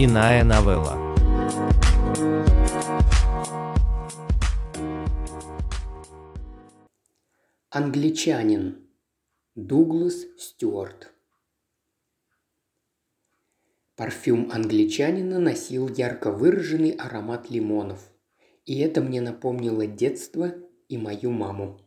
[0.00, 0.96] Иная новелла.
[7.70, 8.88] Англичанин.
[9.56, 11.12] Дуглас Стюарт.
[13.96, 18.12] Парфюм англичанина носил ярко выраженный аромат лимонов.
[18.66, 20.54] И это мне напомнило детство
[20.88, 21.80] и мою маму.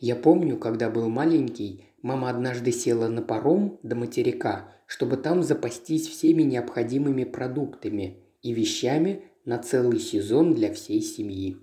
[0.00, 6.08] Я помню, когда был маленький, мама однажды села на паром до материка, чтобы там запастись
[6.08, 11.58] всеми необходимыми продуктами и вещами на целый сезон для всей семьи.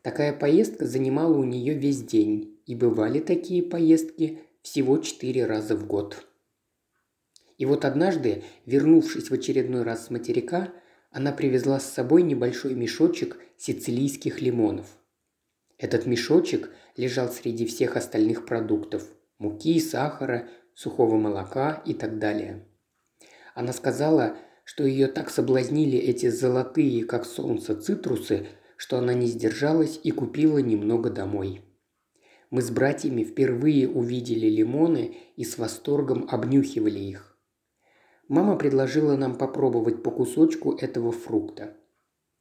[0.00, 5.86] Такая поездка занимала у нее весь день, и бывали такие поездки всего четыре раза в
[5.86, 6.26] год.
[7.58, 10.72] И вот однажды, вернувшись в очередной раз с материка,
[11.10, 14.86] она привезла с собой небольшой мешочек сицилийских лимонов.
[15.76, 19.06] Этот мешочек лежал среди всех остальных продуктов–
[19.38, 20.48] муки, сахара,
[20.82, 22.66] сухого молока и так далее.
[23.54, 30.00] Она сказала, что ее так соблазнили эти золотые, как солнце, цитрусы, что она не сдержалась
[30.02, 31.62] и купила немного домой.
[32.50, 37.38] Мы с братьями впервые увидели лимоны и с восторгом обнюхивали их.
[38.28, 41.76] Мама предложила нам попробовать по кусочку этого фрукта.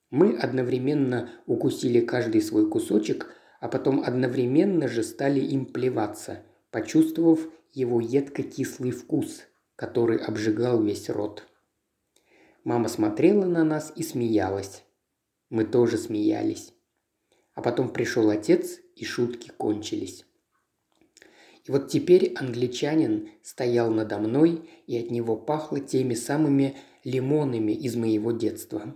[0.09, 3.29] Мы одновременно укусили каждый свой кусочек,
[3.59, 7.39] а потом одновременно же стали им плеваться, почувствовав
[7.73, 9.43] его едко-кислый вкус,
[9.75, 11.47] который обжигал весь рот.
[12.63, 14.83] Мама смотрела на нас и смеялась.
[15.49, 16.73] Мы тоже смеялись.
[17.53, 20.25] А потом пришел отец, и шутки кончились.
[21.65, 27.95] И вот теперь англичанин стоял надо мной, и от него пахло теми самыми лимонами из
[27.95, 28.95] моего детства.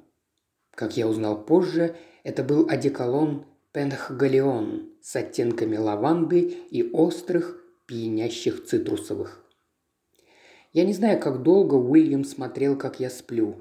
[0.71, 9.43] Как я узнал позже, это был одеколон Пенхгалеон с оттенками лаванды и острых, пьянящих цитрусовых.
[10.73, 13.55] Я не знаю, как долго Уильям смотрел, как я сплю,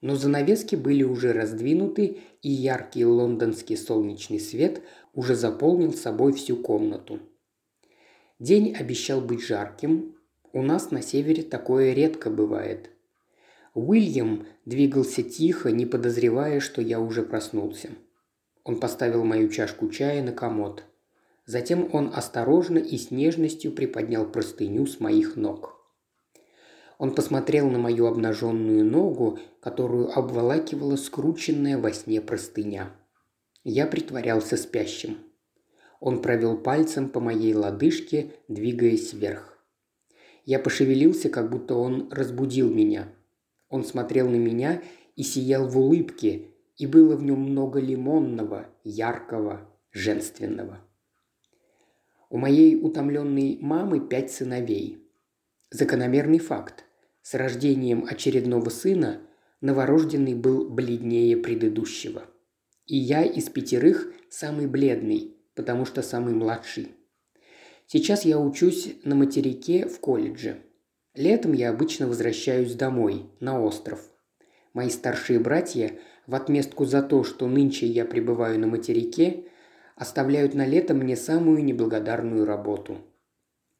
[0.00, 7.20] но занавески были уже раздвинуты, и яркий лондонский солнечный свет уже заполнил собой всю комнату.
[8.38, 10.16] День обещал быть жарким.
[10.52, 12.90] У нас на севере такое редко бывает.
[13.74, 17.90] Уильям двигался тихо, не подозревая, что я уже проснулся.
[18.64, 20.84] Он поставил мою чашку чая на комод.
[21.46, 25.80] Затем он осторожно и с нежностью приподнял простыню с моих ног.
[26.98, 32.90] Он посмотрел на мою обнаженную ногу, которую обволакивала скрученная во сне простыня.
[33.62, 35.18] Я притворялся спящим.
[36.00, 39.58] Он провел пальцем по моей лодыжке, двигаясь вверх.
[40.44, 43.08] Я пошевелился, как будто он разбудил меня.
[43.68, 44.82] Он смотрел на меня
[45.16, 50.85] и сиял в улыбке, и было в нем много лимонного, яркого, женственного.
[52.28, 54.98] У моей утомленной мамы пять сыновей.
[55.70, 56.84] Закономерный факт.
[57.22, 59.20] С рождением очередного сына
[59.60, 62.24] новорожденный был бледнее предыдущего.
[62.86, 66.94] И я из пятерых самый бледный, потому что самый младший.
[67.86, 70.62] Сейчас я учусь на материке в колледже.
[71.14, 74.00] Летом я обычно возвращаюсь домой, на остров.
[74.74, 75.92] Мои старшие братья
[76.26, 79.44] в отместку за то, что нынче я пребываю на материке,
[79.96, 82.98] оставляют на лето мне самую неблагодарную работу–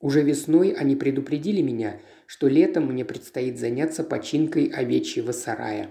[0.01, 5.91] уже весной они предупредили меня, что летом мне предстоит заняться починкой овечьего сарая.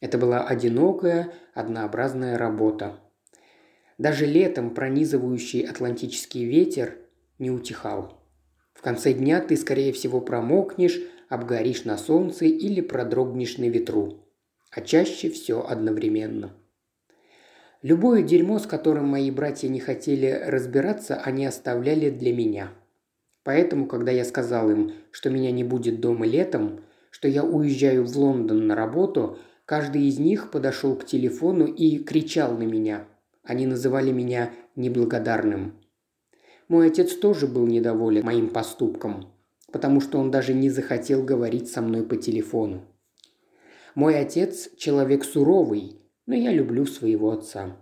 [0.00, 2.98] Это была одинокая, однообразная работа.
[3.98, 6.96] Даже летом пронизывающий атлантический ветер
[7.38, 8.24] не утихал.
[8.72, 14.26] В конце дня ты, скорее всего, промокнешь, обгоришь на солнце или продрогнешь на ветру.
[14.70, 16.56] А чаще все одновременно.
[17.82, 22.72] Любое дерьмо, с которым мои братья не хотели разбираться, они оставляли для меня–
[23.42, 28.16] Поэтому, когда я сказал им, что меня не будет дома летом, что я уезжаю в
[28.16, 33.08] Лондон на работу, каждый из них подошел к телефону и кричал на меня.
[33.42, 35.74] Они называли меня неблагодарным.
[36.68, 39.32] Мой отец тоже был недоволен моим поступком,
[39.72, 42.84] потому что он даже не захотел говорить со мной по телефону.
[43.94, 47.76] Мой отец– человек суровый, но я люблю своего отца.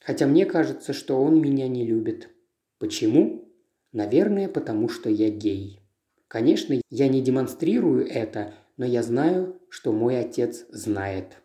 [0.00, 2.30] Хотя мне кажется, что он меня не любит.
[2.78, 3.48] Почему?
[3.92, 5.80] Наверное, потому что я гей.
[6.28, 11.42] Конечно, я не демонстрирую это, но я знаю, что мой отец знает.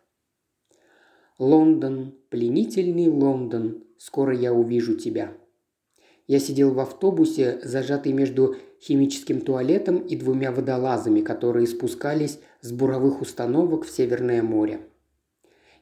[1.38, 5.32] Лондон, пленительный Лондон, скоро я увижу тебя.
[6.26, 13.20] Я сидел в автобусе, зажатый между химическим туалетом и двумя водолазами, которые спускались с буровых
[13.20, 14.80] установок в Северное море.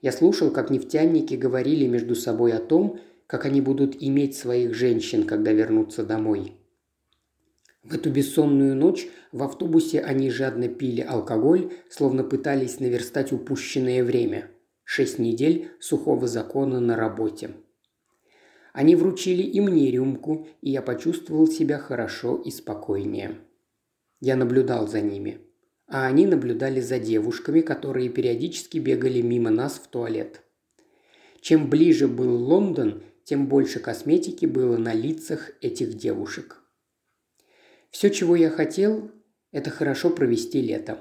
[0.04, 5.24] Я слушал, как нефтяники говорили между собой о том, как они будут иметь своих женщин,
[5.24, 6.52] когда вернутся домой.
[7.82, 14.50] В эту бессонную ночь в автобусе они жадно пили алкоголь, словно пытались наверстать упущенное время.
[14.84, 17.52] Шесть недель сухого закона на работе.
[18.74, 23.38] Они вручили и мне рюмку, и я почувствовал себя хорошо и спокойнее.
[24.20, 25.40] Я наблюдал за ними.
[25.94, 30.42] А они наблюдали за девушками, которые периодически бегали мимо нас в туалет.
[31.40, 36.60] Чем ближе был Лондон, тем больше косметики было на лицах этих девушек.
[37.90, 39.12] Все, чего я хотел,
[39.52, 40.98] это хорошо провести лето.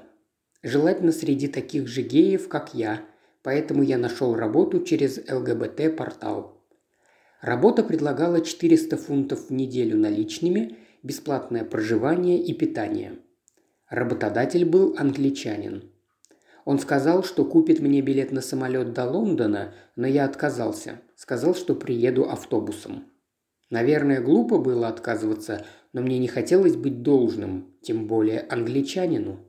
[0.62, 3.04] Желательно среди таких же геев, как я,
[3.42, 6.64] поэтому я нашел работу через ЛГБТ-портал.
[7.40, 13.18] Работа предлагала 400 фунтов в неделю наличными, бесплатное проживание и питание.
[13.88, 15.90] Работодатель был англичанин.
[16.64, 21.00] Он сказал, что купит мне билет на самолет до Лондона, но я отказался.
[21.14, 23.04] Сказал, что приеду автобусом.
[23.70, 29.40] Наверное, глупо было отказываться, но мне не хотелось быть должным, тем более англичанину.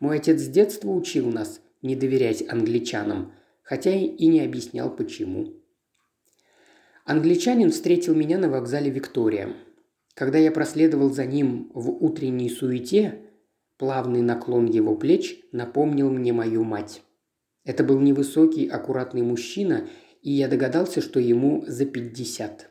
[0.00, 3.32] Мой отец с детства учил нас не доверять англичанам,
[3.62, 5.54] хотя и не объяснял почему.
[7.04, 9.52] Англичанин встретил меня на вокзале Виктория.
[10.14, 13.23] Когда я проследовал за ним в утренней суете,
[13.78, 17.02] плавный наклон его плеч напомнил мне мою мать.
[17.64, 19.88] Это был невысокий, аккуратный мужчина,
[20.22, 22.70] и я догадался, что ему за пятьдесят.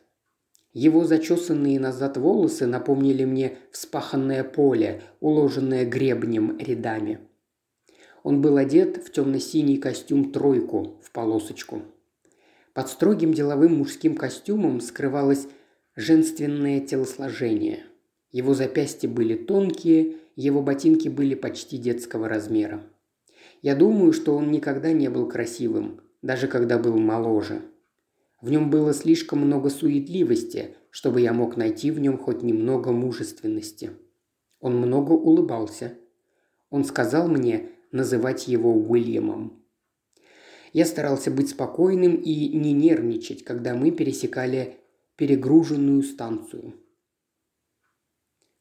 [0.72, 7.20] Его зачесанные назад волосы напомнили мне вспаханное поле, уложенное гребнем рядами.
[8.24, 11.82] Он был одет в темно-синий костюм-тройку в полосочку.
[12.72, 15.46] Под строгим деловым мужским костюмом скрывалось
[15.94, 17.84] женственное телосложение.
[18.32, 22.82] Его запястья были тонкие, его ботинки были почти детского размера.
[23.62, 27.62] Я думаю, что он никогда не был красивым, даже когда был моложе–
[28.44, 33.92] в нем было слишком много суетливости, чтобы я мог найти в нем хоть немного мужественности.
[34.60, 35.94] Он много улыбался.
[36.68, 39.64] Он сказал мне называть его Уильямом.
[40.74, 44.76] Я старался быть спокойным и не нервничать, когда мы пересекали
[45.16, 46.74] перегруженную станцию.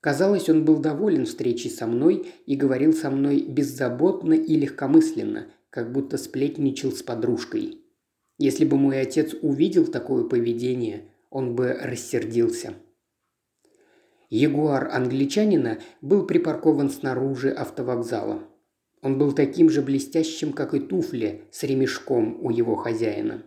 [0.04, 5.92] Казалось, он был доволен встречей со мной и говорил со мной беззаботно и легкомысленно, как
[5.92, 7.80] будто сплетничал с подружкой–
[8.38, 12.74] если бы мой отец увидел такое поведение, он бы рассердился.
[14.30, 18.44] Ягуар англичанина был припаркован снаружи автовокзала.
[19.02, 23.44] Он был таким же блестящим, как и туфли с ремешком у его хозяина.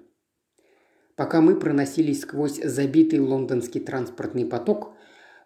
[1.16, 4.94] Пока мы проносились сквозь забитый лондонский транспортный поток,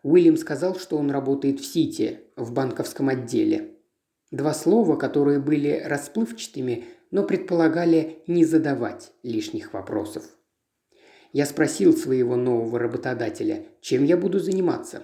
[0.03, 3.77] Уильям сказал, что он работает в Сити, в банковском отделе.
[4.31, 10.25] Два слова, которые были расплывчатыми, но предполагали не задавать лишних вопросов.
[11.33, 15.03] Я спросил своего нового работодателя, чем я буду заниматься.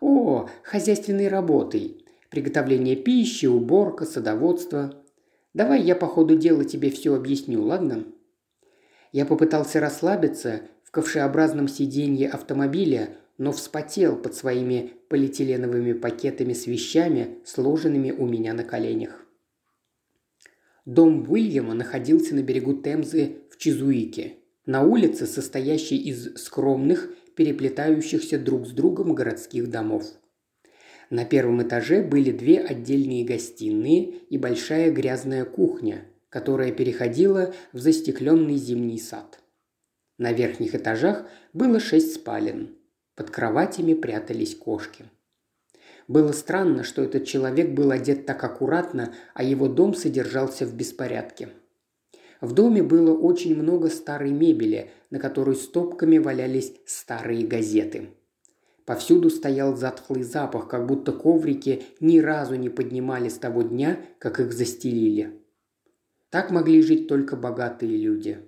[0.00, 2.04] «О, хозяйственной работой.
[2.30, 4.94] Приготовление пищи, уборка, садоводство.
[5.54, 8.04] Давай я по ходу дела тебе все объясню, ладно?»
[9.12, 17.38] Я попытался расслабиться в ковшеобразном сиденье автомобиля, но вспотел под своими полиэтиленовыми пакетами с вещами,
[17.44, 19.26] сложенными у меня на коленях.
[20.84, 24.34] Дом Уильяма находился на берегу Темзы в Чизуике,
[24.66, 30.04] на улице, состоящей из скромных, переплетающихся друг с другом городских домов.
[31.10, 38.56] На первом этаже были две отдельные гостиные и большая грязная кухня, которая переходила в застекленный
[38.56, 39.40] зимний сад.
[40.18, 42.76] На верхних этажах было шесть спален.
[43.16, 45.06] Под кроватями прятались кошки.
[46.06, 51.48] Было странно, что этот человек был одет так аккуратно, а его дом содержался в беспорядке.
[52.40, 58.10] В доме было очень много старой мебели, на которой стопками валялись старые газеты.
[58.84, 64.38] Повсюду стоял затхлый запах, как будто коврики ни разу не поднимали с того дня, как
[64.38, 65.42] их застелили.
[66.30, 68.45] Так могли жить только богатые люди.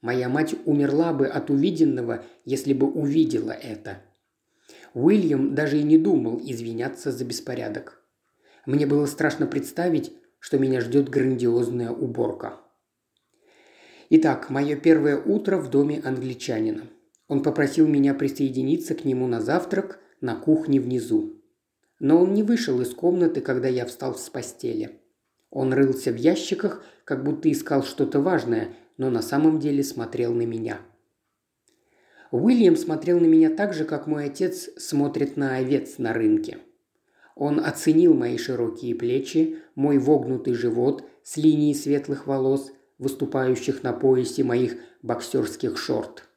[0.00, 4.02] Моя мать умерла бы от увиденного, если бы увидела это–
[4.94, 8.02] Уильям даже и не думал извиняться за беспорядок.
[8.66, 12.60] Мне было страшно представить, что меня ждет грандиозная уборка.
[14.10, 16.88] Итак, мое первое утро в доме англичанина.
[17.28, 21.40] Он попросил меня присоединиться к нему на завтрак на кухне внизу.
[22.00, 25.00] Но он не вышел из комнаты, когда я встал с постели.
[25.50, 30.46] Он рылся в ящиках, как будто искал что-то важное, но на самом деле смотрел на
[30.46, 30.78] меня–
[32.30, 36.58] Уильям смотрел на меня так же, как мой отец смотрит на овец на рынке.
[37.34, 44.44] Он оценил мои широкие плечи, мой вогнутый живот с линией светлых волос, выступающих на поясе
[44.44, 46.28] моих боксерских шорт.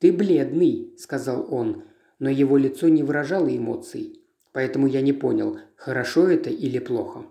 [0.00, 1.84] «Ты бледный»,– сказал он,
[2.18, 4.18] но его лицо не выражало эмоций.
[4.52, 7.24] поэтому я не понял, хорошо это или плохо.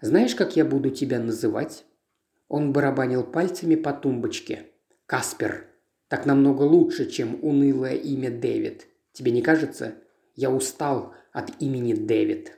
[0.00, 1.84] «Знаешь, как я буду тебя называть?»
[2.56, 4.66] Он барабанил пальцами по тумбочке.
[5.06, 5.66] «Каспер.
[6.06, 8.86] Так намного лучше, чем унылое имя Дэвид.
[9.12, 9.94] Тебе не кажется?
[10.36, 12.52] Я устал от имени Дэвид».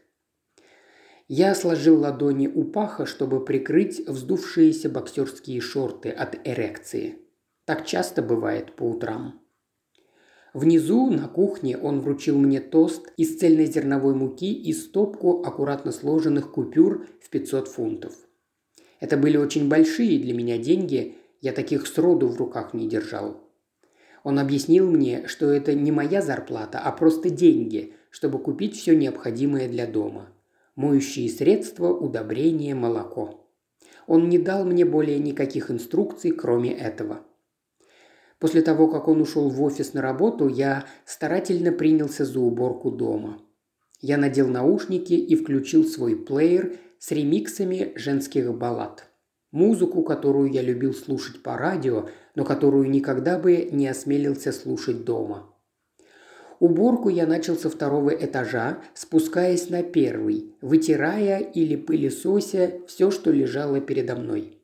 [1.29, 7.17] Я сложил ладони у паха, чтобы прикрыть вздувшиеся боксерские шорты от эрекции.
[7.65, 9.41] Так часто бывает по утрам.
[10.53, 17.07] Внизу, на кухне, он вручил мне тост из цельнозерновой муки и стопку аккуратно сложенных купюр
[17.23, 18.26] в 500 фунтов.
[19.07, 23.41] Это были очень большие для меня деньги, я таких сроду в руках не держал.
[24.25, 29.69] Он объяснил мне, что это не моя зарплата, а просто деньги, чтобы купить все необходимое
[29.69, 30.31] для дома.
[30.75, 33.49] Моющие средства, удобрения, молоко.
[34.09, 37.21] Он не дал мне более никаких инструкций, кроме этого.
[38.41, 43.41] После того, как он ушел в офис на работу, я старательно принялся за уборку дома.
[44.01, 49.07] Я надел наушники и включил свой плеер с ремиксами женских баллад.
[49.53, 55.55] Музыку, которую я любил слушать по радио, но которую никогда бы не осмелился слушать дома.
[56.59, 63.81] Уборку я начал со второго этажа, спускаясь на первый, вытирая или пылесося все, что лежало
[63.81, 64.61] передо мной.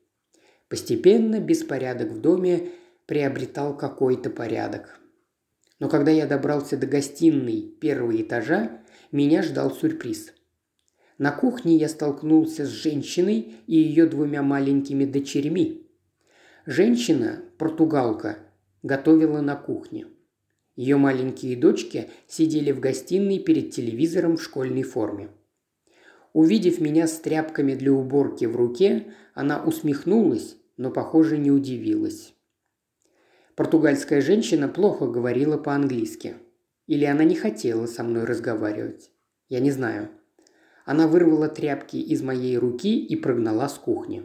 [0.67, 2.71] Постепенно беспорядок в доме
[3.05, 4.99] приобретал какой-то порядок.
[5.79, 8.81] Но когда я добрался до гостиной первого этажа,
[9.13, 10.33] меня ждал сюрприз.
[11.17, 15.87] На кухне я столкнулся с женщиной и ее двумя маленькими дочерьми.
[16.65, 18.37] Женщина, португалка,
[18.81, 20.07] готовила на кухне.
[20.75, 25.29] Ее маленькие дочки сидели в гостиной перед телевизором в школьной форме.
[26.33, 32.33] Увидев меня с тряпками для уборки в руке, она усмехнулась, но, похоже, не удивилась.
[33.55, 36.35] Португальская женщина плохо говорила по-английски.
[36.87, 39.11] Или она не хотела со мной разговаривать.
[39.47, 40.09] Я не знаю.
[40.85, 44.23] Она вырвала тряпки из моей руки и прогнала с кухни.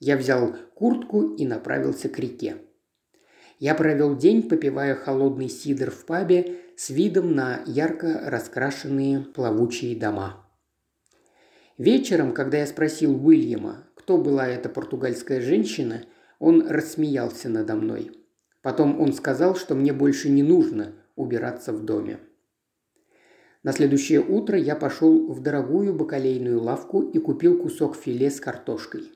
[0.00, 2.56] Я взял куртку и направился к реке.
[3.58, 10.46] Я провел день, попивая холодный сидр в пабе с видом на ярко раскрашенные плавучие дома.
[11.76, 16.04] Вечером, когда я спросил Уильяма, кто была эта португальская женщина,
[16.38, 18.12] он рассмеялся надо мной.
[18.62, 22.20] Потом он сказал, что мне больше не нужно убираться в доме.
[23.68, 29.12] На следующее утро я пошел в дорогую бакалейную лавку и купил кусок филе с картошкой.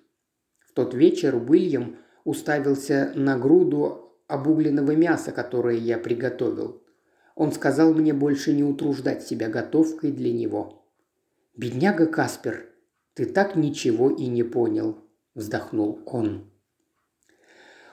[0.61, 6.83] В тот вечер Уильям уставился на груду обугленного мяса, которое я приготовил.
[7.35, 10.85] Он сказал мне больше не утруждать себя готовкой для него.
[11.57, 12.69] «Бедняга Каспер,
[13.15, 14.99] ты так ничего и не понял»,–
[15.35, 16.53] вздохнул он.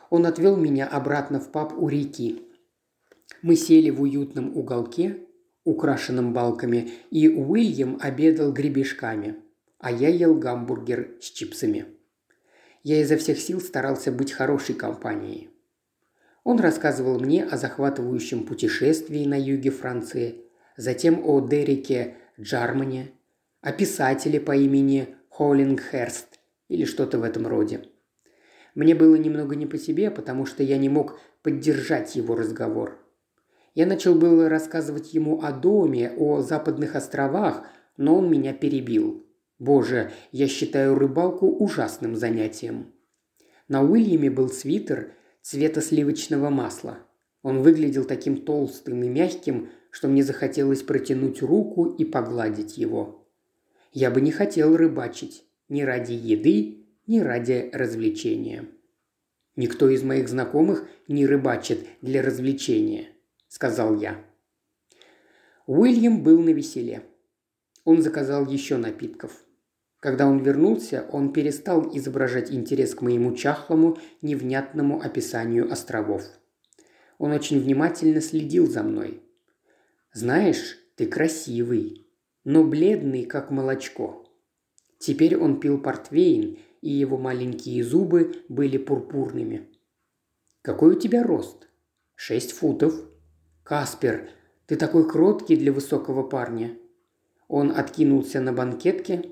[0.10, 2.42] Он отвел меня обратно в паб у реки.
[3.42, 5.25] Мы сели в уютном уголке,
[5.63, 9.36] украшенном балками, и Уильям обедал гребешками,
[9.78, 11.86] а я ел гамбургер с чипсами.
[12.84, 15.50] Я изо всех сил старался быть хорошей компанией.
[16.44, 20.46] Он рассказывал мне о захватывающем путешествии на юге Франции,
[20.78, 23.12] затем о Дереке Джармане,
[23.62, 26.39] о писателе по имени Холлингхерст
[26.70, 27.82] или что-то в этом роде.
[28.75, 32.98] Мне было немного не по себе, потому что я не мог поддержать его разговор.
[33.75, 37.63] Я начал было рассказывать ему о доме, о западных островах,
[37.97, 39.25] но он меня перебил.
[39.59, 42.93] Боже, я считаю рыбалку ужасным занятием.
[43.67, 46.99] На Уильяме был свитер цвета сливочного масла.
[47.41, 53.27] Он выглядел таким толстым и мягким, что мне захотелось протянуть руку и погладить его.
[53.91, 58.65] Я бы не хотел рыбачить ни ради еды, ни ради развлечения.
[59.55, 63.09] Никто из моих знакомых не рыбачит для развлечения,
[63.50, 64.24] сказал я.
[65.68, 67.03] Уильям был на веселе.
[67.84, 69.44] Он заказал еще напитков.
[70.00, 76.24] Когда он вернулся, он перестал изображать интерес к моему чахлому, невнятному описанию островов.
[77.18, 79.22] Он очень внимательно следил за мной.
[80.13, 82.08] «Знаешь, ты красивый,
[82.46, 84.25] но бледный, как молочко».
[85.00, 89.70] Теперь он пил портвейн и его маленькие зубы были пурпурными.
[90.62, 91.68] «Какой у тебя рост?»
[92.15, 92.94] «Шесть футов».
[93.69, 94.31] «Каспер,
[94.65, 96.75] ты такой кроткий для высокого парня».
[97.47, 99.29] Он откинулся на банкетке.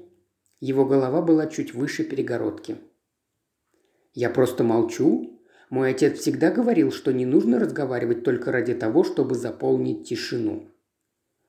[0.59, 2.77] Его голова была чуть выше перегородки.
[4.13, 5.41] «Я просто молчу.
[5.71, 10.67] Мой отец всегда говорил, что не нужно разговаривать только ради того, чтобы заполнить тишину».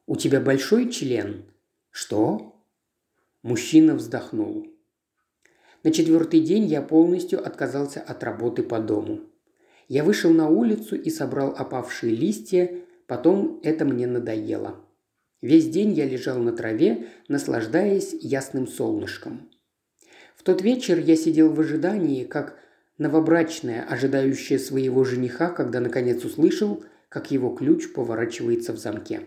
[0.07, 1.45] «У тебя большой член?»
[1.91, 2.65] «Что?»
[3.43, 4.67] Мужчина вздохнул.
[5.85, 9.29] На четвертый день я полностью отказался от работы по дому.
[9.89, 12.71] Я вышел на улицу и собрал опавшие листья,
[13.07, 14.77] потом это мне надоело.
[15.41, 19.49] Весь день я лежал на траве, наслаждаясь ясным солнышком.
[20.37, 22.59] В тот вечер я сидел в ожидании, как
[22.99, 29.23] новобрачная, ожидающая своего жениха, когда наконец услышал, как его ключ поворачивается в замке.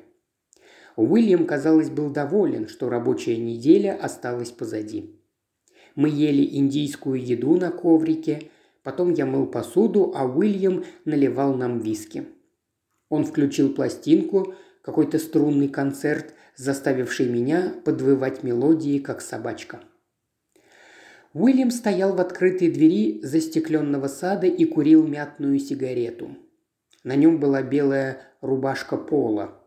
[0.95, 5.15] Уильям, казалось, был доволен, что рабочая неделя осталась позади.
[5.95, 8.49] Мы ели индийскую еду на коврике,
[8.83, 12.25] потом я мыл посуду, а Уильям наливал нам виски.
[13.09, 19.81] Он включил пластинку, какой-то струнный концерт, заставивший меня подвывать мелодии, как собачка.
[21.33, 26.35] Уильям стоял в открытой двери застекленного сада и курил мятную сигарету.
[27.03, 29.57] На нем была белая рубашка пола.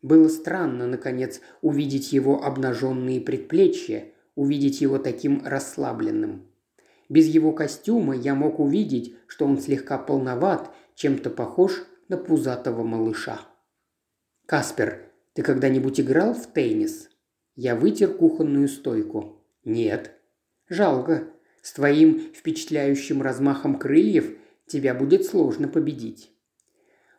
[0.00, 6.47] Было странно, наконец, увидеть его обнаженные предплечья, увидеть его таким расслабленным.
[7.08, 13.40] Без его костюма я мог увидеть, что он слегка полноват, чем-то похож на пузатого малыша.
[14.46, 17.08] «Каспер, ты когда-нибудь играл в теннис?»
[17.54, 19.42] Я вытер кухонную стойку.
[19.64, 20.12] «Нет».
[20.68, 21.24] «Жалко.
[21.62, 24.36] С твоим впечатляющим размахом крыльев
[24.66, 26.30] тебя будет сложно победить».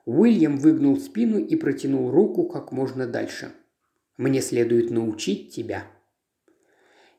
[0.06, 3.52] Уильям выгнул спину и протянул руку как можно дальше.
[4.18, 5.86] «Мне следует научить тебя».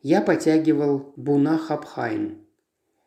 [0.02, 2.39] Я потягивал Буна Хабхайн.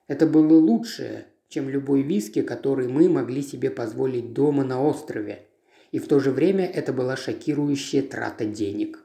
[0.07, 5.47] Это было лучшее, чем любой виски, который мы могли себе позволить дома на острове.
[5.91, 8.99] И в то же время это была шокирующая трата денег.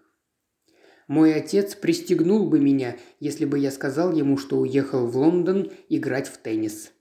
[1.07, 6.29] Мой отец пристегнул бы меня, если бы я сказал ему, что уехал в Лондон играть
[6.29, 6.93] в теннис.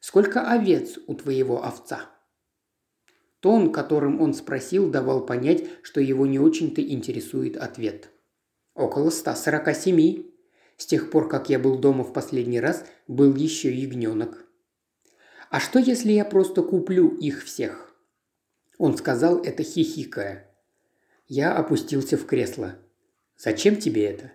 [0.00, 2.10] «Сколько овец у твоего овца?»
[3.40, 8.10] Тон, которым он спросил, давал понять, что его не очень-то интересует ответ.
[8.74, 10.29] «Около 147.
[10.80, 14.46] С тех пор, как я был дома в последний раз, был еще ягненок».
[15.50, 17.94] «А что, если я просто куплю их всех?»
[18.78, 20.56] Он сказал это хихикая.
[21.28, 22.78] Я опустился в кресло.
[23.36, 24.32] «Зачем тебе это?»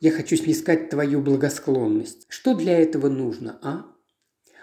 [0.00, 2.24] «Я хочу снискать твою благосклонность.
[2.30, 3.84] Что для этого нужно, а?»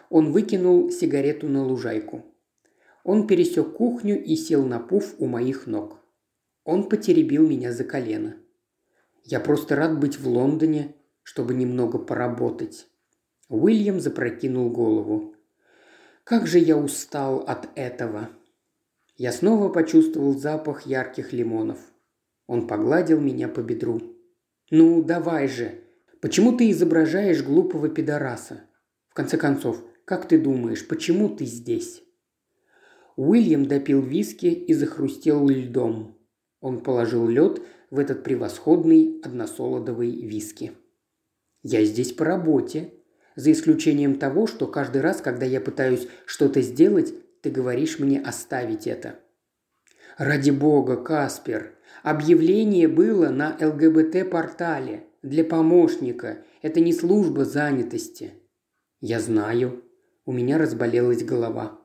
[0.09, 2.25] Он выкинул сигарету на лужайку.
[3.03, 5.99] Он пересек кухню и сел на пуф у моих ног.
[6.63, 8.37] Он потеребил меня за колено.
[9.29, 12.87] Я просто рад быть в Лондоне, чтобы немного поработать.
[13.49, 15.35] Уильям запрокинул голову.
[16.23, 18.29] Как же я устал от этого.
[19.17, 21.77] Я снова почувствовал запах ярких лимонов.
[22.45, 24.01] Он погладил меня по бедру.
[24.71, 25.81] «Ну, давай же!
[26.21, 28.61] Почему ты изображаешь глупого пидораса?
[29.09, 32.01] В конце концов, как ты думаешь, почему ты здесь?»
[33.17, 36.17] Уильям допил виски и захрустел льдом.
[36.61, 40.73] Он положил лед в этот превосходный односолодовый виски.
[41.63, 42.93] «Я здесь по работе»,
[43.37, 48.87] за исключением того, что каждый раз, когда я пытаюсь что-то сделать, ты говоришь мне оставить
[48.87, 49.19] это.
[50.17, 56.43] Ради бога, Каспер, объявление было на ЛГБТ-портале для помощника.
[56.63, 58.33] Это не служба занятости.
[58.99, 59.83] Я знаю.
[60.25, 61.79] У меня разболелась голова.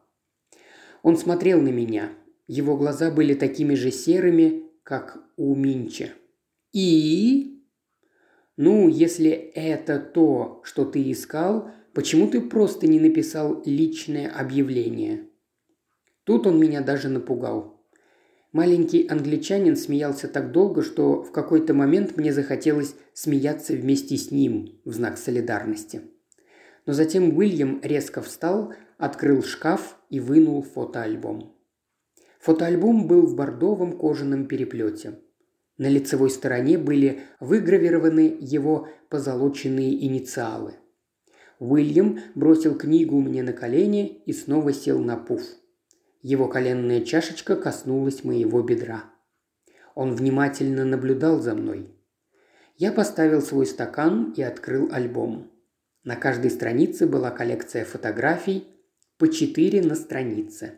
[1.02, 2.12] Он смотрел на меня.
[2.46, 6.10] Его глаза были такими же серыми, как у Минча.
[6.72, 7.62] «И?»
[8.56, 15.28] «Ну, если это то, что ты искал, почему ты просто не написал личное объявление?»
[16.24, 17.82] Тут он меня даже напугал.
[18.52, 24.78] Маленький англичанин смеялся так долго, что в какой-то момент мне захотелось смеяться вместе с ним
[24.84, 26.02] в знак солидарности.
[26.84, 31.56] Но затем Уильям резко встал, открыл шкаф и вынул фотоальбом.
[32.42, 35.20] Фотоальбом был в бордовом кожаном переплете.
[35.78, 40.74] На лицевой стороне были выгравированы его позолоченные инициалы.
[41.60, 45.42] Уильям бросил книгу мне на колени и снова сел на пуф.
[46.20, 49.04] Его коленная чашечка коснулась моего бедра.
[49.94, 51.94] Он внимательно наблюдал за мной.
[52.76, 55.52] Я поставил свой стакан и открыл альбом.
[56.02, 58.66] На каждой странице была коллекция фотографий,
[59.16, 60.76] по четыре на странице.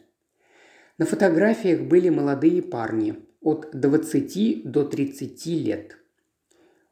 [0.97, 5.99] На фотографиях были молодые парни от 20 до 30 лет.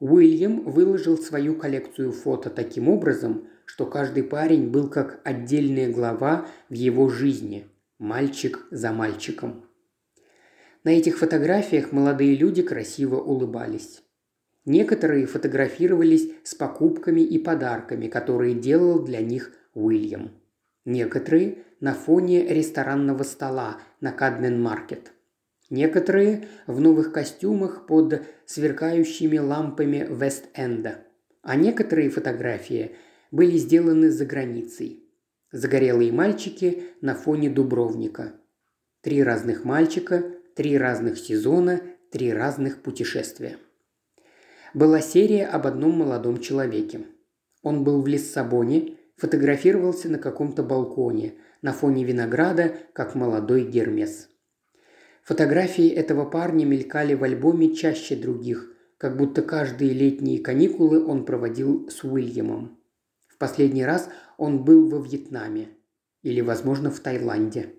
[0.01, 6.75] Уильям выложил свою коллекцию фото таким образом, что каждый парень был как отдельная глава в
[6.75, 7.69] его жизни,
[8.01, 9.69] мальчик за мальчиком.
[10.83, 14.03] На этих фотографиях молодые люди красиво улыбались.
[14.65, 20.33] Некоторые фотографировались с покупками и подарками, которые делал для них Уильям–
[20.85, 25.11] Некоторые на фоне ресторанного стола на Кадмен-маркет.
[25.69, 30.99] Некоторые в новых костюмах под сверкающими лампами Вест-Энда.
[31.43, 32.95] А некоторые фотографии
[33.33, 35.03] были сделаны за границей.
[35.51, 38.35] Загорелые мальчики на фоне Дубровника.
[39.01, 40.23] Три разных мальчика,
[40.55, 41.81] три разных сезона,
[42.13, 43.57] три разных путешествия.
[44.73, 47.01] Была серия об одном молодом человеке.
[47.65, 54.29] Он был в Лиссабоне, фотографировался на каком-то балконе, на фоне винограда, как молодой Гермес.
[55.23, 61.89] Фотографии этого парня мелькали в альбоме чаще других, как будто каждые летние каникулы он проводил
[61.89, 62.79] с Уильямом.
[63.29, 65.69] В последний раз он был во Вьетнаме.
[66.23, 67.75] Или, возможно, в Таиланде.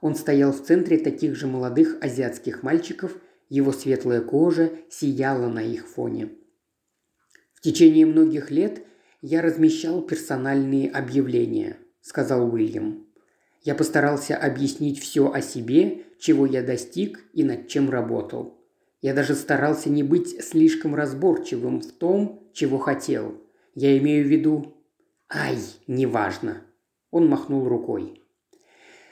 [0.00, 3.16] Он стоял в центре таких же молодых азиатских мальчиков,
[3.48, 6.30] его светлая кожа сияла на их фоне.
[7.54, 8.84] В течение многих лет
[9.20, 13.07] я размещал персональные объявления»,– сказал Уильям.
[13.62, 18.58] «Я постарался объяснить все о себе, чего я достиг и над чем работал.
[19.00, 23.40] Я даже старался не быть слишком разборчивым в том, чего хотел.
[23.74, 24.74] Я имею в виду...
[25.30, 26.62] Ай, неважно!»
[27.10, 28.22] Он махнул рукой.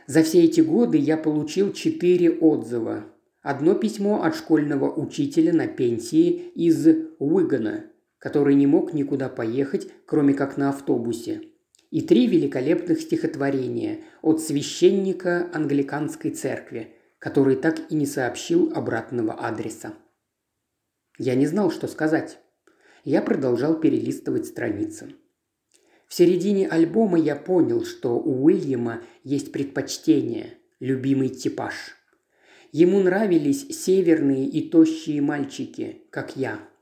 [0.06, 3.06] За все эти годы я получил четыре отзыва.
[3.42, 6.86] Одно письмо от школьного учителя на пенсии из
[7.18, 7.86] Уигана,
[8.18, 11.42] который не мог никуда поехать, кроме как на автобусе.
[11.96, 19.94] И три великолепных стихотворения от священника англиканской церкви, который так и не сообщил обратного адреса.
[21.16, 22.38] Я не знал, что сказать.
[23.04, 25.14] Я продолжал перелистывать страницы.
[26.06, 31.96] В середине альбома я понял, что у Уильяма есть предпочтение, любимый типаж.
[32.72, 36.60] Ему нравились северные и тощие мальчики, как я–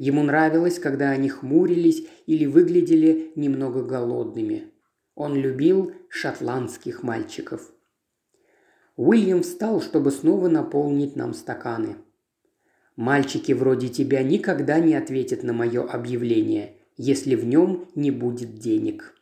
[0.00, 4.72] Ему нравилось, когда они хмурились или выглядели немного голодными.
[5.14, 7.70] Он любил шотландских мальчиков.
[8.96, 11.96] Уильям встал, чтобы снова наполнить нам стаканы.
[12.96, 19.14] «Мальчики вроде тебя никогда не ответят на мое объявление, если в нем не будет денег».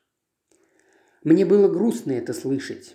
[1.24, 2.94] Мне было грустно это слышать.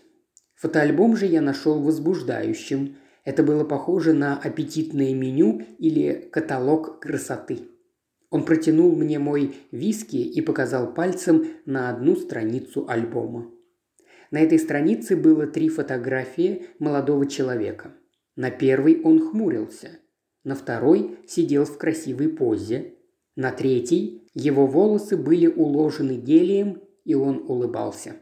[0.56, 2.96] Фотоальбом же я нашел возбуждающим.
[3.26, 7.73] Это было похоже на аппетитное меню или каталог красоты.
[8.34, 13.52] Он протянул мне мой виски и показал пальцем на одну страницу альбома.
[14.32, 17.94] На этой странице было три фотографии молодого человека.
[18.36, 20.00] На первой он хмурился.
[20.44, 22.96] На второй сидел в красивой позе.
[23.36, 28.16] На третьей его волосы были уложены гелием, и он улыбался.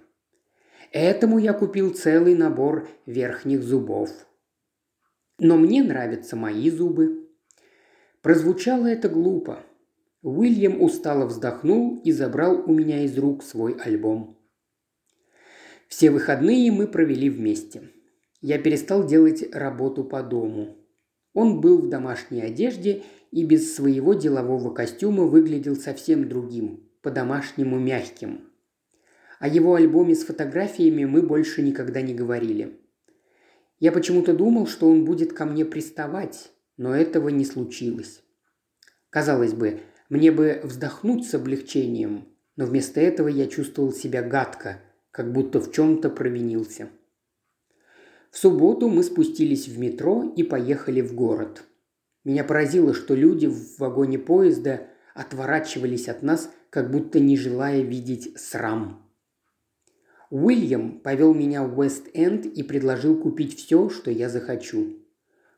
[0.91, 4.09] Этому я купил целый набор верхних зубов.
[5.39, 7.29] Но мне нравятся мои зубы.
[8.21, 9.63] Прозвучало это глупо,
[10.21, 14.37] Уильям устало вздохнул и забрал у меня из рук свой альбом.
[15.87, 17.89] Все выходные мы провели вместе.
[18.39, 20.77] Я перестал делать работу по дому.
[21.33, 28.51] Он был в домашней одежде и без своего делового костюма выглядел совсем другим, по-домашнему мягким.
[29.39, 32.79] О его альбоме с фотографиями мы больше никогда не говорили.
[33.79, 38.21] Я почему-то думал, что он будет ко мне приставать, но этого не случилось.
[39.09, 39.81] Казалось бы,
[40.11, 45.71] мне бы вздохнуть с облегчением, но вместо этого я чувствовал себя гадко, как будто в
[45.71, 46.89] чем-то провинился.
[48.29, 51.63] В субботу мы спустились в метро и поехали в город.
[52.25, 58.37] Меня поразило, что люди в вагоне поезда отворачивались от нас, как будто не желая видеть
[58.37, 59.09] срам.
[60.29, 64.97] Уильям повел меня в Уэст-Энд и предложил купить все, что я захочу.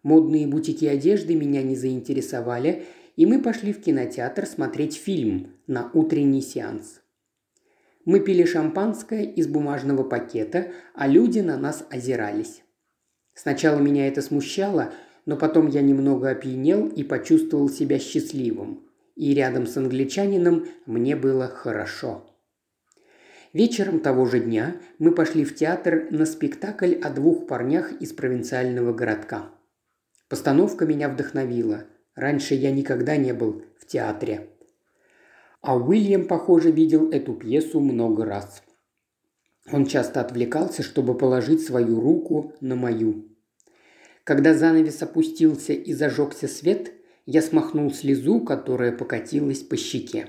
[0.04, 6.42] Модные бутики одежды меня не заинтересовали, и мы пошли в кинотеатр смотреть фильм на утренний
[6.42, 7.02] сеанс.
[8.06, 12.64] Мы пили шампанское из бумажного пакета, а люди на нас озирались.
[13.34, 14.94] Сначала меня это смущало,
[15.26, 18.90] но потом я немного опьянел и почувствовал себя счастливым.
[19.16, 22.30] И рядом с англичанином мне было хорошо.
[23.54, 28.94] Вечером того же дня мы пошли в театр на спектакль о двух парнях из провинциального
[28.94, 29.52] городка.
[30.28, 31.86] Постановка меня вдохновила.
[32.16, 34.50] Раньше я никогда не был в театре.
[35.62, 38.62] А Уильям, похоже, видел эту пьесу много раз.
[39.72, 43.30] Он часто отвлекался, чтобы положить свою руку на мою.
[44.24, 46.92] Когда занавес опустился и зажегся свет,
[47.26, 50.28] я смахнул слезу, которая покатилась по щеке.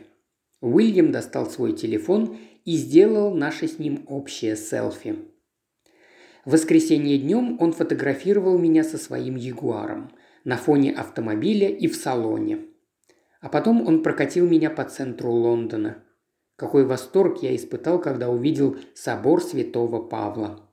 [0.60, 5.16] Уильям достал свой телефон и сделал наше с ним общее селфи.
[6.44, 10.12] В воскресенье днем он фотографировал меня со своим ягуаром–
[10.44, 12.66] на фоне автомобиля и в салоне.
[13.40, 16.04] А потом он прокатил меня по центру Лондона.
[16.56, 20.70] Какой восторг я испытал, когда увидел собор святого Павла.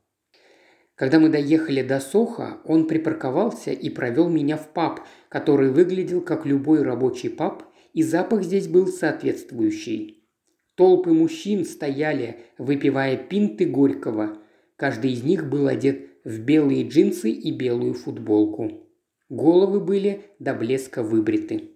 [0.96, 6.46] Когда мы доехали до Соха, он припарковался и провел меня в паб, который выглядел как
[6.46, 10.28] любой рабочий паб, и запах здесь был соответствующий.
[10.76, 14.38] Толпы мужчин стояли, выпивая пинты Горького.
[14.76, 18.91] Каждый из них был одет в белые джинсы и белую футболку.
[19.32, 21.72] Головы были до блеска выбриты.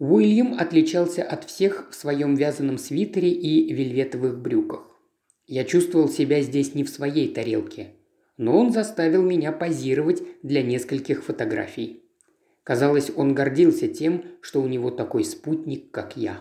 [0.00, 4.90] Уильям отличался от всех в своем вязаном свитере и вельветовых брюках.
[5.46, 7.94] Я чувствовал себя здесь не в своей тарелке,
[8.36, 12.02] но он заставил меня позировать для нескольких фотографий.
[12.64, 16.40] Казалось, он гордился тем, что у него такой спутник, как я.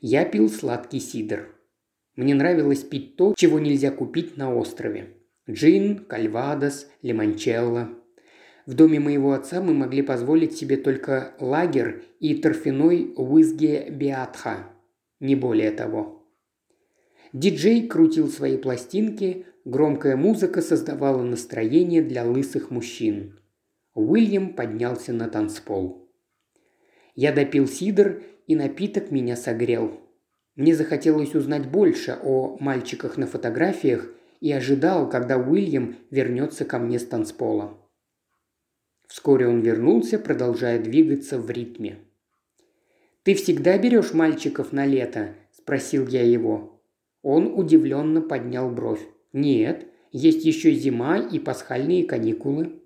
[0.00, 1.54] Я пил сладкий сидр.
[2.16, 5.18] Мне нравилось пить то, чего нельзя купить на острове.
[5.50, 7.90] Джин, кальвадос, лимончелло.
[8.66, 14.70] В доме моего отца мы могли позволить себе только лагер и торфяной уизге биатха.
[15.20, 16.26] Не более того.
[17.32, 23.38] Диджей крутил свои пластинки, громкая музыка создавала настроение для лысых мужчин.
[23.94, 26.10] Уильям поднялся на танцпол.
[27.14, 30.00] Я допил сидр, и напиток меня согрел.
[30.54, 34.08] Мне захотелось узнать больше о мальчиках на фотографиях
[34.40, 37.78] и ожидал, когда Уильям вернется ко мне с танцпола.
[39.14, 41.98] Вскоре он вернулся, продолжая двигаться в ритме.
[43.22, 46.82] «Ты всегда берешь мальчиков на лето?»– спросил я его.
[47.22, 49.06] Он удивленно поднял бровь.
[49.32, 52.82] «Нет, есть еще зима и пасхальные каникулы».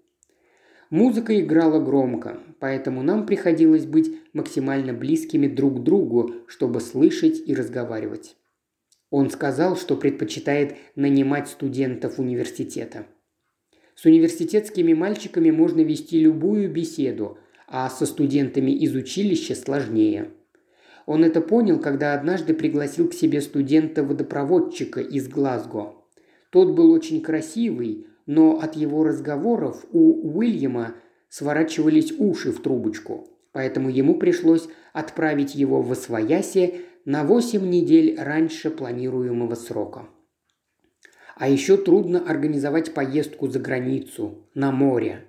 [0.91, 7.55] Музыка играла громко, поэтому нам приходилось быть максимально близкими друг к другу, чтобы слышать и
[7.55, 8.37] разговаривать.
[9.09, 13.07] Он сказал, что предпочитает нанимать студентов университета.
[14.01, 20.29] С университетскими мальчиками можно вести любую беседу, а со студентами из училища сложнее.
[21.05, 25.97] Он это понял, когда однажды пригласил к себе студента-водопроводчика из Глазго.
[26.51, 30.95] Тот был очень красивый, но от его разговоров у Уильяма
[31.29, 38.71] сворачивались уши в трубочку, поэтому ему пришлось отправить его в Освоясе на 8 недель раньше
[38.71, 40.07] планируемого срока.
[41.38, 45.24] А еще трудно организовать поездку за границу, на море.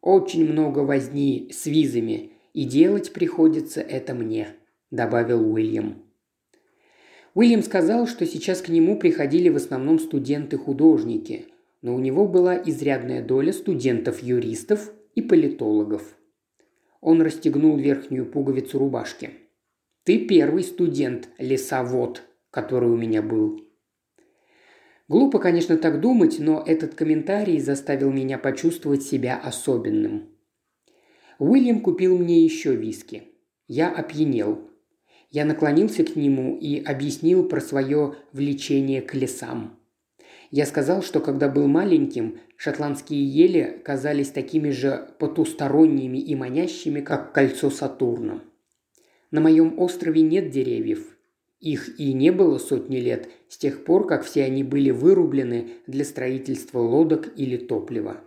[0.00, 4.48] Очень много возни с визами, и делать приходится это мне»,–
[4.90, 6.02] добавил Уильям.
[7.34, 11.46] Уильям сказал, что сейчас к нему приходили в основном студенты-художники–
[11.82, 16.16] но у него была изрядная доля студентов-юристов и политологов.
[17.00, 19.30] Он расстегнул верхнюю пуговицу рубашки.
[20.04, 23.69] «Ты первый студент-лесовод, который у меня был».
[25.10, 30.28] Глупо, конечно, так думать, но этот комментарий заставил меня почувствовать себя особенным.
[31.40, 33.24] Уильям купил мне еще виски.
[33.66, 34.70] Я опьянел.
[35.28, 39.80] Я наклонился к нему и объяснил про свое влечение к лесам.
[40.52, 47.32] Я сказал, что когда был маленьким, шотландские ели казались такими же потусторонними и манящими, как
[47.32, 48.44] кольцо Сатурна.
[49.32, 51.16] На моем острове нет деревьев.
[51.60, 56.04] Их и не было сотни лет, с тех пор, как все они были вырублены для
[56.04, 58.20] строительства лодок или топлива.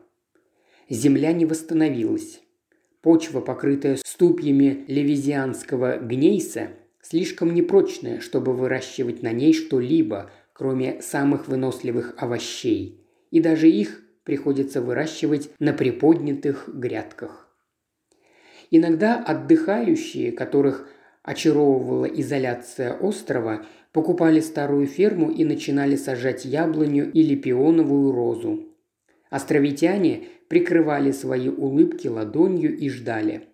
[0.89, 2.41] Земля не восстановилась.
[3.01, 6.69] Почва, покрытая ступьями левизианского гнейса,
[7.01, 14.81] слишком непрочная, чтобы выращивать на ней что-либо– кроме самых выносливых овощей, и даже их приходится
[14.81, 17.49] выращивать на приподнятых грядках.
[18.71, 20.87] Иногда отдыхающие, которых
[21.23, 28.65] очаровывала изоляция острова, покупали старую ферму и начинали сажать яблоню или пионовую розу.
[29.29, 33.47] Островитяне прикрывали свои улыбки ладонью и ждали.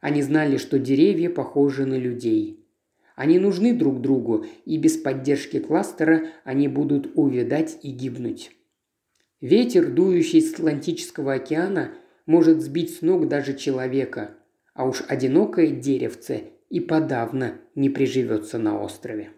[0.00, 2.66] Они знали, что деревья похожи на людей.
[3.14, 8.50] Они нужны друг другу, и без поддержки кластера они будут увядать и гибнуть.
[9.42, 11.92] Ветер, дующий с Атлантического океана,
[12.24, 14.38] может сбить с ног даже человека,
[14.72, 19.30] а уж одинокое деревце и подавно не приживется на острове.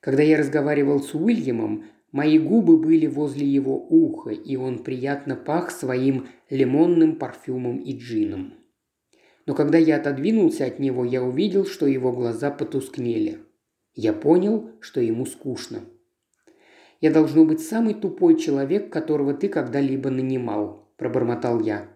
[0.00, 5.70] Когда я разговаривал с Уильямом, мои губы были возле его уха, и он приятно пах
[5.70, 8.54] своим лимонным парфюмом и джином
[9.50, 13.38] но когда я отодвинулся от него, я увидел, что его глаза потускнели.
[13.94, 15.80] Я понял, что ему скучно.
[17.00, 21.88] «Я должно быть самый тупой человек, которого ты когда-либо нанимал»,– пробормотал я.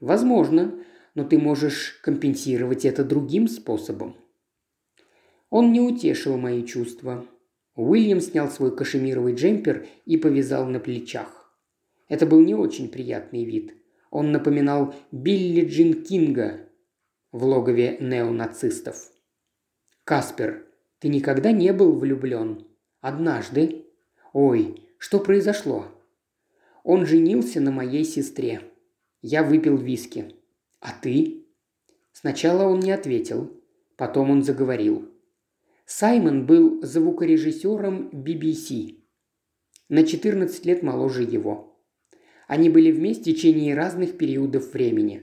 [0.00, 0.72] «Возможно,
[1.14, 4.16] но ты можешь компенсировать это другим способом».
[5.50, 7.26] Он не утешил мои чувства.
[7.74, 11.52] Уильям снял свой кашемировый джемпер и повязал на плечах.
[12.08, 13.74] Это был не очень приятный вид.
[14.10, 16.68] Он напоминал Билли Джин Кинга,
[17.32, 19.10] в логове неонацистов.
[20.04, 20.66] «Каспер,
[20.98, 22.66] ты никогда не был влюблен?
[23.00, 23.86] Однажды?
[24.32, 25.86] Ой, что произошло?»
[26.84, 28.60] Он женился на моей сестре.
[29.22, 30.34] Я выпил виски.
[30.82, 31.46] «А ты?»
[32.12, 33.50] Сначала он не ответил.
[33.96, 35.08] Потом он заговорил.
[35.86, 38.96] Саймон был звукорежиссером BBC.
[39.88, 41.80] На 14 лет моложе его.
[42.48, 45.22] Они были вместе в течение разных периодов времени.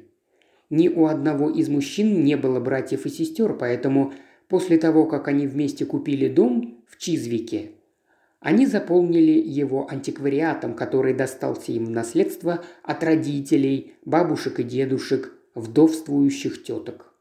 [0.69, 4.13] Ни у одного из мужчин не было братьев и сестер, поэтому
[4.47, 7.71] после того, как они вместе купили дом в Чизвике,
[8.39, 16.63] они заполнили его антиквариатом, который достался им в наследство от родителей, бабушек и дедушек, вдовствующих
[16.63, 17.13] теток.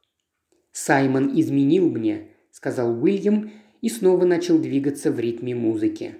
[0.73, 6.17] «Саймон изменил мне»,– сказал Уильям и снова начал двигаться в ритме музыки.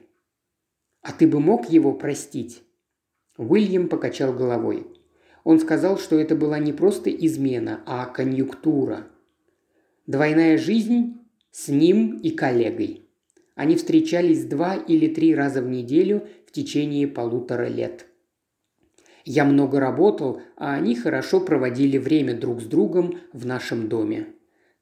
[1.03, 2.63] «А ты бы мог его простить?»
[3.37, 4.87] Уильям покачал головой.
[5.45, 9.07] Он сказал, что это была не просто измена, а конъюнктура.
[10.07, 11.21] Двойная жизнь
[11.53, 13.09] с ним и коллегой.
[13.55, 18.08] Они встречались два или три раза в неделю в течение полутора лет.
[19.31, 24.29] Я много работал, а они хорошо проводили время друг с другом в нашем доме.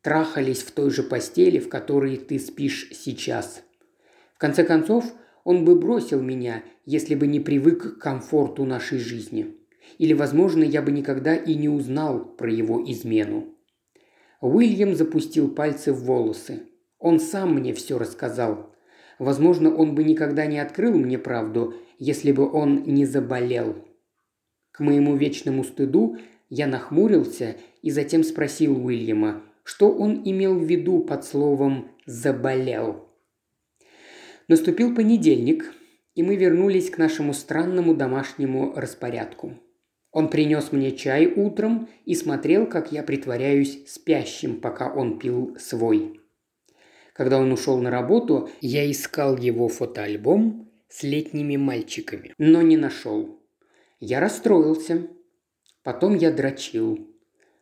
[0.02, 3.64] Трахались в той же постели, в которой ты спишь сейчас.
[4.34, 9.56] В конце концов, он бы бросил меня, если бы не привык к комфорту нашей жизни.
[9.98, 13.48] Или, возможно, я бы никогда и не узнал про его измену.
[14.40, 16.68] Уильям запустил пальцы в волосы.
[17.00, 18.72] Он сам мне все рассказал.
[19.18, 23.74] Возможно, он бы никогда не открыл мне правду, если бы он не заболел.
[24.76, 26.18] К моему вечному стыду
[26.50, 33.08] я нахмурился и затем спросил Уильяма, что он имел в виду под словом «заболел».
[34.48, 35.72] Наступил понедельник,
[36.14, 39.54] и мы вернулись к нашему странному домашнему распорядку.
[40.12, 46.20] Он принес мне чай утром и смотрел, как я притворяюсь спящим, пока он пил свой.
[47.14, 53.40] Когда он ушел на работу, я искал его фотоальбом с летними мальчиками, но не нашел.
[53.98, 55.08] Я расстроился.
[55.82, 57.10] Потом я дрочил.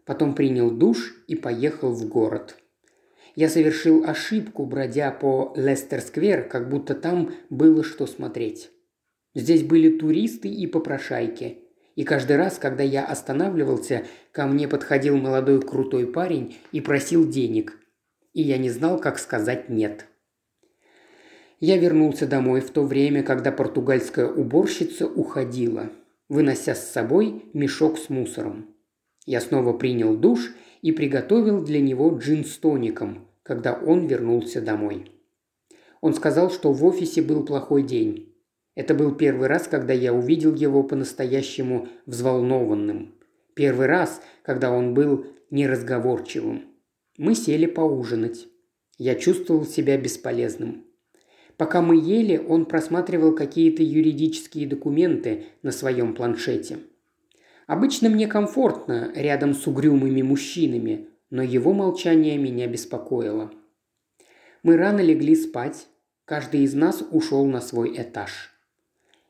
[0.05, 2.57] Потом принял душ и поехал в город.
[3.37, 8.71] Я совершил ошибку, бродя по Лестер-сквер, как будто там было что смотреть.
[9.35, 11.59] Здесь были туристы и попрошайки.
[11.95, 17.79] И каждый раз, когда я останавливался, ко мне подходил молодой крутой парень и просил денег.
[18.33, 20.07] И я не знал, как сказать «нет».
[21.61, 25.91] Я вернулся домой в то время, когда португальская уборщица уходила–
[26.29, 28.75] вынося с собой мешок с мусором.
[29.27, 35.11] Я снова принял душ и приготовил для него джин с тоником, когда он вернулся домой.
[36.01, 38.35] Он сказал, что в офисе был плохой день.
[38.75, 43.15] Это был первый раз, когда я увидел его по-настоящему взволнованным.
[43.55, 46.65] Первый раз, когда он был неразговорчивым.
[47.17, 48.49] Мы сели поужинать.
[48.99, 50.85] Я чувствовал себя бесполезным.
[51.57, 56.79] Пока мы ели, он просматривал какие-то юридические документы на своем планшете.
[57.67, 63.53] Обычно мне комфортно рядом с угрюмыми мужчинами, но его молчание меня беспокоило.
[64.63, 65.87] Мы рано легли спать,
[66.25, 68.51] каждый из нас ушел на свой этаж.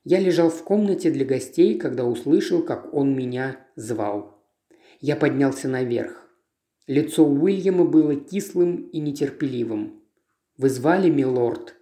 [0.05, 4.43] Я лежал в комнате для гостей, когда услышал, как он меня звал.
[5.01, 6.29] Я поднялся наверх.
[6.87, 10.03] Лицо Уильяма было кислым и нетерпеливым.
[10.59, 11.75] «Вы звали, милорд?»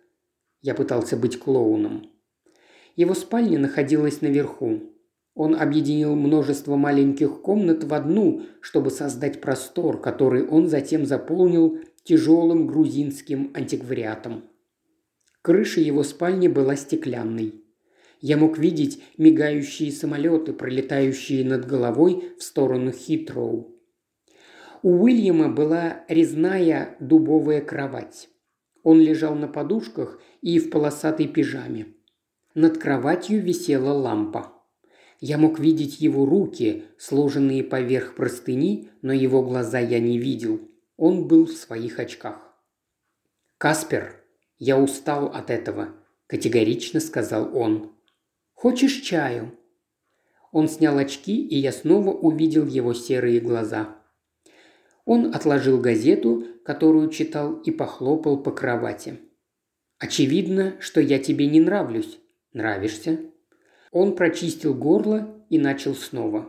[0.63, 2.11] Я пытался быть клоуном.
[2.97, 4.81] Его спальня находилась наверху.
[5.35, 12.67] Он объединил множество маленьких комнат в одну, чтобы создать простор, который он затем заполнил тяжелым
[12.67, 14.45] грузинским антиквариатом.
[15.41, 17.65] Крыша его спальни была стеклянной.
[18.21, 23.75] Я мог видеть мигающие самолеты, пролетающие над головой в сторону Хитроу.
[24.83, 28.29] У Уильяма была резная дубовая кровать.
[28.83, 31.89] Он лежал на подушках и в полосатой пижаме.
[32.55, 34.53] Над кроватью висела лампа.
[35.21, 40.61] Я мог видеть его руки, сложенные поверх простыни, но его глаза я не видел.
[40.97, 42.53] Он был в своих очках.
[43.57, 44.21] «Каспер,
[44.59, 45.91] я устал от этого»,–
[46.27, 47.93] категорично сказал он.
[48.53, 49.57] «Хочешь чаю?»
[50.51, 54.02] Он снял очки, и я снова увидел его серые глаза.
[55.05, 59.19] Он отложил газету, которую читал, и похлопал по кровати.
[59.99, 62.19] «Очевидно, что я тебе не нравлюсь.
[62.53, 63.21] Нравишься?»
[63.91, 66.49] Он прочистил горло и начал снова.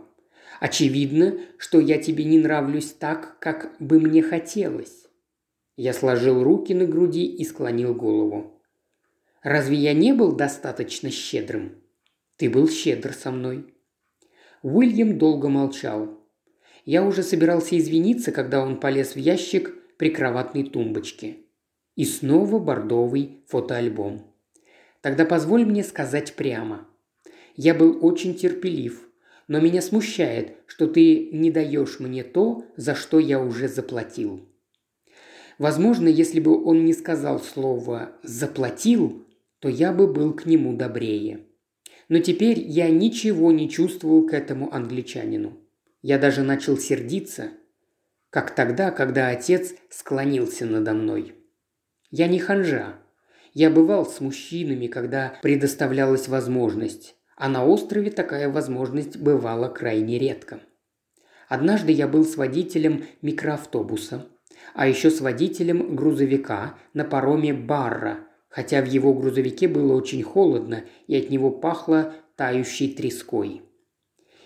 [0.60, 5.08] «Очевидно, что я тебе не нравлюсь так, как бы мне хотелось».
[5.76, 8.62] Я сложил руки на груди и склонил голову.
[9.42, 11.82] «Разве я не был достаточно щедрым?»
[12.38, 13.74] «Ты был щедр со мной».
[14.62, 16.23] Уильям долго молчал.
[16.86, 21.38] Я уже собирался извиниться, когда он полез в ящик прикроватной тумбочки.
[21.96, 24.24] И снова бордовый фотоальбом.
[25.02, 26.88] Тогда позволь мне сказать прямо.
[27.56, 29.08] Я был очень терпелив,
[29.48, 34.42] но меня смущает, что ты не даешь мне то, за что я уже заплатил.
[35.60, 39.26] Возможно, если бы он не сказал слово «заплатил»,
[39.60, 41.46] то я бы был к нему добрее.
[42.10, 45.63] Но теперь я ничего не чувствовал к этому англичанину.
[46.04, 47.52] Я даже начал сердиться,
[48.30, 51.34] как тогда, когда отец склонился надо мной.
[52.12, 52.98] Я не ханжа.
[53.54, 60.60] Я бывал с мужчинами, когда предоставлялась возможность, а на острове такая возможность бывала крайне редко.
[61.48, 64.28] Однажды я был с водителем микроавтобуса,
[64.74, 70.84] а еще с водителем грузовика на пароме Барра, хотя в его грузовике было очень холодно
[71.08, 73.62] и от него пахло тающей треской.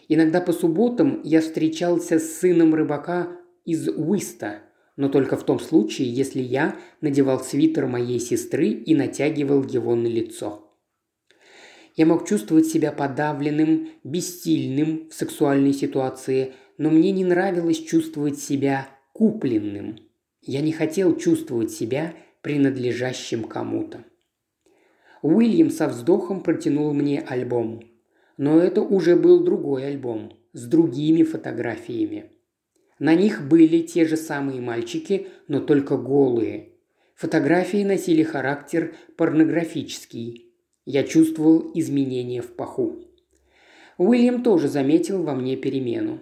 [0.07, 3.27] Иногда по субботам я встречался с сыном рыбака
[3.65, 4.61] из Уиста,
[4.95, 10.07] но только в том случае, если я надевал свитер моей сестры и натягивал его на
[10.07, 10.63] лицо.
[11.95, 18.87] Я мог чувствовать себя подавленным, бессильным в сексуальной ситуации, но мне не нравилось чувствовать себя
[19.13, 19.97] купленным.
[20.41, 24.05] Я не хотел чувствовать себя принадлежащим кому-то.
[25.21, 27.81] Уильям со вздохом протянул мне альбом.
[28.37, 32.31] Но это уже был другой альбом с другими фотографиями.
[32.99, 36.73] На них были те же самые мальчики, но только голые.
[37.15, 40.53] Фотографии носили характер порнографический.
[40.85, 42.99] Я чувствовал изменения в паху.
[43.97, 46.21] Уильям тоже заметил во мне перемену.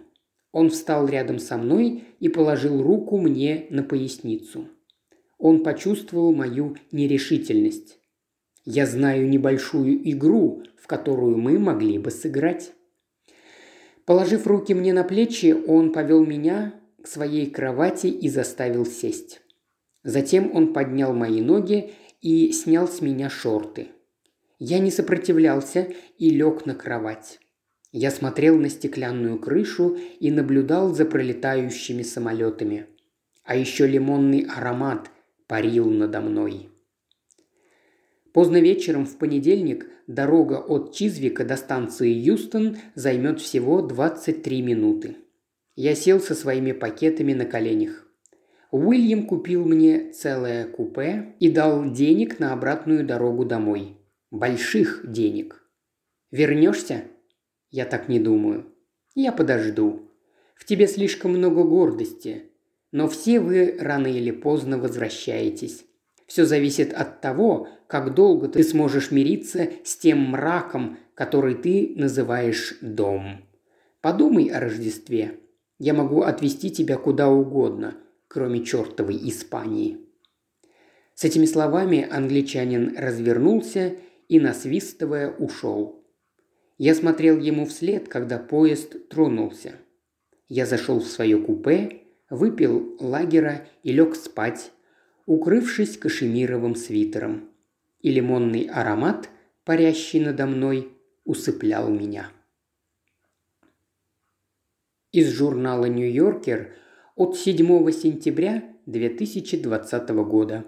[0.54, 4.70] Он встал рядом со мной и положил руку мне на поясницу.
[5.38, 8.00] Он почувствовал мою нерешительность.
[8.66, 12.74] Я знаю небольшую игру, в которую мы могли бы сыграть.
[14.06, 19.42] Положив руки мне на плечи, он повел меня к своей кровати и заставил сесть.
[20.04, 23.90] Затем он поднял мои ноги и снял с меня шорты.
[24.58, 27.40] Я не сопротивлялся и лег на кровать.
[27.92, 32.88] Я смотрел на стеклянную крышу и наблюдал за пролетающими самолетами.
[33.44, 35.12] А еще лимонный аромат
[35.48, 36.70] парил надо мной.
[38.36, 45.16] Поздно вечером в понедельник дорога от Чизвика до станции Юстон займет всего 23 минуты.
[45.78, 48.06] Я сел со своими пакетами на коленях.
[48.72, 54.00] Уильям купил мне целое купе и дал денег на обратную дорогу домой.
[54.32, 55.64] Больших денег.
[56.30, 57.06] Вернешься?
[57.70, 58.66] Я так не думаю.
[59.14, 60.12] Я подожду.
[60.56, 62.52] В тебе слишком много гордости.
[62.92, 65.86] Но все вы рано или поздно возвращаетесь.
[66.26, 72.78] Все зависит от того, как долго ты сможешь мириться с тем мраком, который ты называешь
[72.82, 73.46] дом.
[74.02, 75.40] Подумай о Рождестве.
[75.78, 77.96] Я могу отвезти тебя куда угодно,
[78.28, 80.00] кроме чертовой Испании».
[81.14, 83.96] С этими словами англичанин развернулся
[84.28, 86.04] и, насвистывая, ушел.
[86.78, 89.76] Я смотрел ему вслед, когда поезд тронулся.
[90.50, 94.72] Я зашел в свое купе, выпил лагера и лег спать,
[95.26, 97.50] укрывшись кашемировым свитером.
[98.02, 99.30] И лимонный аромат,
[99.64, 100.90] парящий надо мной,
[101.24, 102.30] усыплял меня.
[105.12, 106.76] Из журнала «Нью-Йоркер»
[107.16, 110.66] от 7 сентября 2020 года.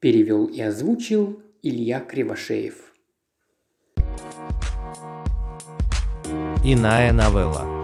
[0.00, 2.92] Перевел и озвучил Илья Кривошеев.
[6.64, 7.75] Иная новелла.